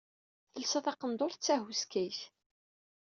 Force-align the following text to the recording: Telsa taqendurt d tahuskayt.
Telsa 0.53 0.79
taqendurt 0.85 1.39
d 1.41 1.43
tahuskayt. 1.45 2.19